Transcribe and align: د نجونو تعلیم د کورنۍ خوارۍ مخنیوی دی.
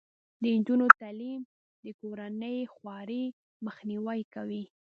د 0.41 0.43
نجونو 0.57 0.87
تعلیم 1.01 1.41
د 1.85 1.87
کورنۍ 1.99 2.57
خوارۍ 2.73 3.25
مخنیوی 3.65 4.19
دی. 4.47 4.61